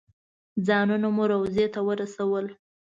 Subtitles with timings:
[0.67, 2.45] ځانونه مو روضې ته ورسول.